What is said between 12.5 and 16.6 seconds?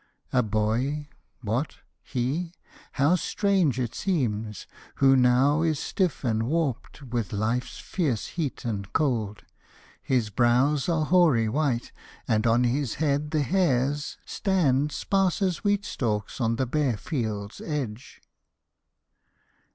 his head the hairs Stand sparse as wheat stalks on